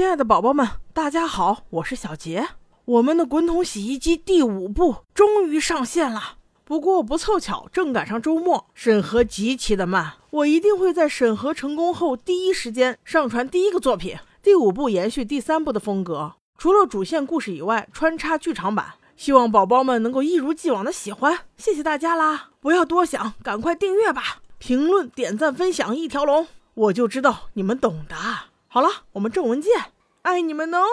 [0.00, 2.48] 亲爱的宝宝们，大家好，我是小杰。
[2.86, 10.14] 我们的滚筒洗衣机第五部终于上线了，不过不凑巧，正赶上周末，审核极其的慢。
[10.30, 14.16] 我一定会在审核成功后第一时间上传第一个作品。
[14.42, 18.94] 第五部延续第三部的风格，除了主线故事以外，穿插剧场版。
[19.18, 22.48] 希望宝宝们能够一如既往的喜欢，谢谢大家啦！
[22.58, 28.16] 不要多想，赶快订阅吧，评论、点赞、分享一条龙，我就知道你们懂的。
[28.72, 29.86] 好了，我们正文见，
[30.22, 30.84] 爱你们哦。